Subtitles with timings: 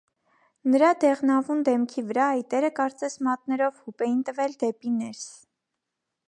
[0.75, 5.23] Նրա դեղնավուն դեմքի վրա այտերը կարծես մատներով հուպ էին տվել դեպի ներս.